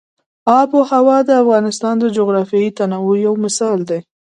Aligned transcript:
آب 0.59 0.69
وهوا 0.79 1.17
د 1.27 1.29
افغانستان 1.43 1.95
د 1.99 2.05
جغرافیوي 2.17 2.69
تنوع 2.77 3.15
یو 3.25 3.33
مثال 3.45 3.79
دی. 3.89 3.99